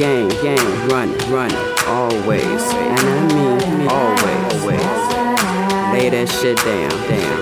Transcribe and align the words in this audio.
gang, 0.00 0.30
gang, 0.42 0.88
run, 0.88 1.12
run, 1.30 1.52
always, 1.86 2.62
and 2.72 3.00
I 3.00 3.34
mean 3.34 3.86
always, 3.86 4.62
always. 4.62 4.80
Lay 5.92 6.08
that 6.08 6.26
shit 6.40 6.56
down, 6.56 6.88
down. 7.06 7.40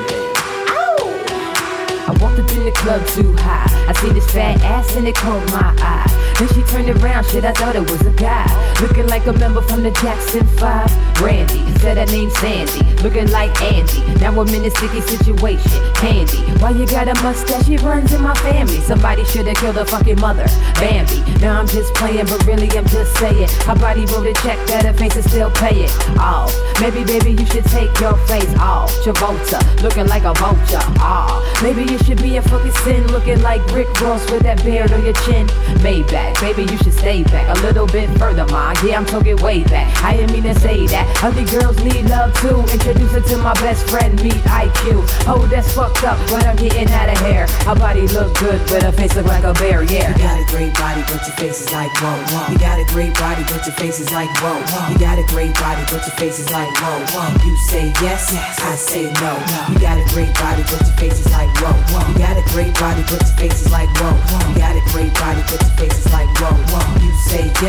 I 2.09 2.19
walked 2.21 2.41
up 2.41 2.51
in 2.51 2.65
the 2.65 2.73
club 2.73 3.07
too 3.07 3.33
high. 3.37 3.87
I 3.89 3.93
see 3.93 4.11
this 4.11 4.29
fat 4.33 4.61
ass 4.63 4.97
and 4.97 5.07
it 5.07 5.15
caught 5.15 5.49
my 5.53 5.73
eye. 5.79 6.08
Then 6.39 6.49
she 6.55 6.63
turned 6.63 6.89
around, 6.89 7.25
shit, 7.27 7.45
I 7.45 7.53
thought 7.53 7.75
it 7.75 7.91
was 7.91 8.01
a 8.07 8.13
guy. 8.13 8.47
Looking 8.81 9.09
like 9.09 9.27
a 9.27 9.33
member 9.33 9.61
from 9.63 9.83
the 9.83 9.91
Jackson 9.91 10.47
5. 10.47 11.21
Randy, 11.21 11.59
said 11.79 11.99
her 11.99 12.07
name 12.07 12.31
Sandy. 12.31 12.85
Looking 13.03 13.29
like 13.31 13.61
Andy. 13.61 14.05
Now 14.21 14.39
I'm 14.41 14.49
in 14.49 14.65
a 14.65 14.71
sticky 14.71 15.01
situation. 15.01 15.95
Candy, 15.95 16.39
why 16.61 16.71
you 16.71 16.87
got 16.87 17.09
a 17.09 17.15
mustache? 17.23 17.69
It 17.69 17.83
runs 17.83 18.13
in 18.13 18.23
my 18.23 18.35
family. 18.37 18.81
Somebody 18.81 19.25
should've 19.25 19.57
killed 19.57 19.77
her 19.77 19.85
fucking 19.85 20.21
mother. 20.21 20.47
Bambi, 20.75 21.21
now 21.41 21.59
I'm 21.59 21.67
just 21.67 21.93
playing, 21.95 22.27
but 22.27 22.45
really 22.47 22.71
I'm 22.71 22.87
just 22.87 23.17
saying. 23.19 23.49
Her 23.67 23.75
body 23.75 24.07
wrote 24.07 24.27
a 24.27 24.35
check 24.35 24.59
that 24.69 24.85
her 24.85 24.93
face 24.93 25.17
is 25.17 25.25
still 25.25 25.51
paying. 25.51 25.91
Oh, 26.19 26.47
maybe, 26.81 27.05
baby, 27.05 27.33
you 27.33 27.47
should 27.47 27.65
take 27.67 27.99
your 28.01 28.17
face 28.27 28.55
off. 28.59 28.91
Travolta, 29.03 29.59
looking 29.83 30.07
like 30.07 30.25
a 30.25 30.35
vulture. 30.35 30.83
Ah, 31.03 31.43
maybe 31.63 31.83
you 31.91 31.99
should 31.99 32.23
be 32.23 32.37
a 32.37 32.43
fucking 32.43 32.73
sin, 32.83 33.07
looking 33.09 33.41
like 33.43 33.65
Rick 33.73 33.89
Ross 34.01 34.31
with 34.31 34.43
that 34.43 34.63
beard 34.65 34.93
on 34.93 35.05
your 35.05 35.15
chin. 35.25 35.47
Maybach, 35.83 36.28
baby, 36.41 36.63
you 36.63 36.79
should 36.79 36.95
stay 36.95 37.23
back 37.25 37.49
a 37.57 37.61
little 37.63 37.87
bit 37.87 38.09
further, 38.19 38.47
ma. 38.47 38.75
Yeah, 38.85 38.99
I'm 38.99 39.07
talking 39.07 39.37
way 39.37 39.63
back. 39.65 39.89
I 40.03 40.17
didn't 40.17 40.33
mean 40.33 40.43
to 40.45 40.55
say 40.61 40.87
that. 40.89 41.07
Other 41.23 41.45
girls 41.45 41.77
need 41.85 42.07
love 42.07 42.35
too. 42.41 42.61
Introduce 42.73 43.13
her 43.13 43.21
to 43.21 43.37
my 43.39 43.55
best 43.55 43.89
friend, 43.89 44.21
meet 44.23 44.41
IQ. 44.45 45.05
Oh, 45.27 45.47
that's 45.51 45.73
fucked 45.75 46.05
up, 46.05 46.19
but 46.29 46.47
I'm 46.47 46.57
getting 46.57 46.89
out 46.91 47.09
of 47.09 47.19
here. 47.27 47.47
Her 47.65 47.75
body 47.75 48.07
look 48.09 48.37
good, 48.39 48.61
but 48.69 48.83
her 48.83 48.93
face 48.93 49.15
look 49.17 49.27
like 49.27 49.45
a 49.45 49.53
bear, 49.55 49.83
yeah. 49.83 50.11
You 50.13 50.19
got 50.19 50.41
a 50.41 50.47
great 50.51 50.75
body, 50.75 51.03
but 51.09 51.25
your 51.27 51.37
face 51.37 51.61
is 51.61 51.71
like 51.71 51.93
whoa, 52.01 52.19
whoa. 52.29 52.53
You 52.53 52.59
got 52.59 52.79
a 52.79 52.87
great 52.93 53.15
body, 53.15 53.43
but 53.49 53.65
your 53.67 53.75
face 53.77 54.01
is 54.01 54.11
like 54.11 54.31
whoa, 54.43 54.61
whoa. 54.69 54.93
You 54.93 54.99
got 54.99 55.19
a 55.19 55.27
great 55.29 55.55
body, 55.55 55.83
but 55.89 56.03
your 56.05 56.17
face 56.19 56.39
is 56.39 56.51
like 56.51 56.71
whoa, 56.81 57.05
whoa. 57.15 57.47
You 57.47 57.57
say 57.69 57.93
yes, 58.03 58.29
yes. 58.33 58.61
I 58.61 58.75
say 58.75 59.05
no. 59.23 59.33
You 59.73 59.79
got 59.81 59.99
a 59.99 60.07
great 60.13 60.35
body, 60.35 60.63
but 60.67 60.81
your 60.83 60.97
face 60.99 61.19
is 61.25 61.31
like 61.33 61.51
whoa, 61.63 61.73
whoa. 61.95 62.03
You 62.13 62.19
got 62.19 62.37
a 62.37 62.45
great 62.53 62.75
body, 62.75 63.03
but 63.09 63.21
your 63.23 63.37
face 63.39 63.67
is 63.67 63.71
like 63.73 63.89
whoa, 63.97 64.13
whoa. 64.13 64.49
You 64.51 64.59
got 64.59 64.68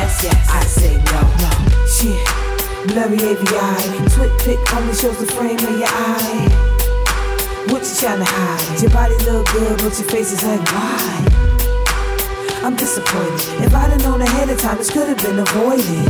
yes, 0.10 0.24
yes. 0.24 0.50
I 0.50 0.64
say 0.66 0.98
no, 1.12 1.22
no. 1.38 1.52
Shit, 1.86 2.18
blurry 2.88 3.22
AVI, 3.22 4.10
twit 4.10 4.32
pic 4.42 4.60
only 4.74 4.94
shows 4.94 5.18
the 5.20 5.26
frame 5.26 5.60
of 5.60 5.78
your 5.78 5.90
eye. 5.90 6.50
What 7.70 7.84
you 7.84 7.96
trying 7.96 8.20
to 8.20 8.26
hide? 8.26 8.82
Your 8.82 8.92
body 8.92 9.16
look 9.26 9.46
good, 9.52 9.78
but 9.80 9.94
your 10.00 10.10
face 10.10 10.32
is 10.32 10.44
like 10.44 10.62
why? 10.74 11.26
I'm 12.64 12.76
disappointed. 12.76 13.64
If 13.64 13.74
I'd 13.74 13.92
have 13.92 14.02
known 14.02 14.22
ahead 14.22 14.50
of 14.50 14.60
time, 14.60 14.78
this 14.78 14.90
could 14.90 15.08
have 15.08 15.18
been 15.18 15.40
avoided. 15.40 16.10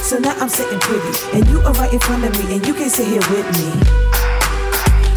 So 0.00 0.18
now 0.18 0.34
I'm 0.40 0.48
sitting 0.48 0.80
pretty, 0.80 1.36
and 1.36 1.46
you 1.48 1.60
are 1.60 1.72
right 1.74 1.92
in 1.92 2.00
front 2.00 2.24
of 2.24 2.32
me, 2.38 2.56
and 2.56 2.66
you 2.66 2.74
can 2.74 2.88
sit 2.88 3.08
here 3.08 3.24
with 3.30 3.48
me. 3.56 3.70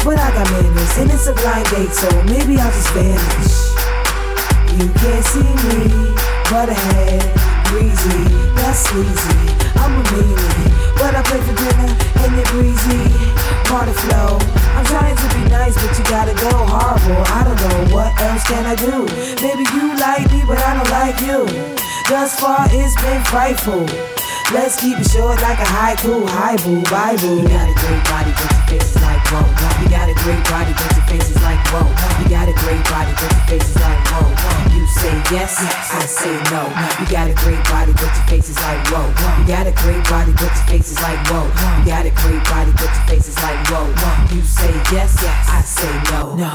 But 0.04 0.18
I 0.18 0.30
got 0.32 0.50
manners, 0.50 0.98
and 0.98 1.10
it's 1.10 1.26
a 1.26 1.34
blind 1.34 1.68
date, 1.70 1.92
so 1.92 2.08
maybe 2.24 2.58
I'll 2.58 2.70
just 2.70 2.92
vanish. 2.92 3.68
You 4.78 4.88
can't 4.94 5.24
see 5.24 5.42
me, 5.42 6.14
but 6.50 6.66
that's 6.66 7.07
sleazy. 8.88 9.36
I'm 9.76 10.00
a 10.00 10.02
meanie, 10.10 10.96
but 10.96 11.12
I 11.14 11.22
play 11.22 11.40
for 11.44 11.56
dinner, 11.56 11.90
and 12.24 12.32
it 12.40 12.48
breezy. 12.48 13.04
Part 13.68 13.84
Party 13.84 13.92
flow. 13.92 14.38
I'm 14.76 14.84
trying 14.86 15.16
to 15.16 15.28
be 15.36 15.42
nice, 15.50 15.74
but 15.76 15.92
you 15.98 16.04
gotta 16.04 16.34
go 16.34 16.48
horrible. 16.48 17.22
I 17.36 17.40
don't 17.44 17.60
know 17.60 17.94
what 17.94 18.10
else 18.20 18.44
can 18.48 18.64
I 18.64 18.74
do. 18.74 19.04
Maybe 19.44 19.64
you 19.76 19.92
like 20.00 20.24
me, 20.32 20.40
but 20.48 20.58
I 20.58 20.72
don't 20.76 20.90
like 20.90 21.20
you. 21.20 21.44
Thus 22.08 22.40
far, 22.40 22.66
it's 22.70 22.96
been 23.02 23.22
frightful. 23.24 23.84
Let's 24.52 24.80
keep 24.80 24.98
it 24.98 25.10
short 25.10 25.42
like 25.42 25.58
a 25.58 25.68
haiku, 25.68 26.24
bye 26.90 27.16
boo. 27.20 27.42
You 27.42 27.48
got 27.48 27.68
a 27.68 27.74
great 27.76 28.04
body, 28.08 28.32
but 28.32 28.72
your 28.72 28.80
face 28.80 28.97
Say 35.28 35.34
yes, 35.34 35.60
I 35.60 36.06
say 36.06 36.32
no. 36.48 36.64
You 36.96 37.12
got 37.12 37.28
a 37.28 37.34
great 37.34 37.62
body, 37.68 37.92
but 37.92 38.08
your 38.16 38.24
face 38.32 38.48
is 38.48 38.56
like 38.64 38.80
whoa. 38.88 39.12
You 39.36 39.46
got 39.46 39.66
a 39.66 39.72
great 39.72 40.00
body, 40.08 40.32
but 40.32 40.48
your 40.48 40.64
face 40.64 40.90
is 40.90 41.00
like 41.02 41.20
whoa. 41.28 41.44
You 41.80 41.84
got 41.84 42.06
a 42.06 42.10
great 42.16 42.42
body, 42.48 42.72
but 42.72 42.88
your 42.88 43.04
face 43.04 43.28
is 43.28 43.36
like 43.36 43.60
whoa. 43.68 43.84
You 44.32 44.40
say 44.40 44.72
yes, 44.88 45.20
yes. 45.20 45.48
I 45.52 45.60
say 45.60 45.92
no. 46.08 46.34
no. 46.34 46.54